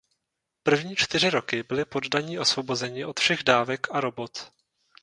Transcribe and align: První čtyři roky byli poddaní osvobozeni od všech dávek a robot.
První 0.63 0.95
čtyři 0.95 1.29
roky 1.29 1.63
byli 1.63 1.85
poddaní 1.85 2.39
osvobozeni 2.39 3.05
od 3.05 3.19
všech 3.19 3.43
dávek 3.43 3.87
a 3.91 4.01
robot. 4.01 4.51